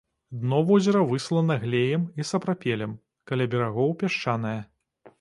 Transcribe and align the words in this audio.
Дно 0.45 0.61
возера 0.69 1.01
выслана 1.11 1.57
глеем 1.67 2.09
і 2.23 2.27
сапрапелем, 2.31 2.99
каля 3.33 3.51
берагоў 3.55 3.97
пясчанае. 4.05 4.61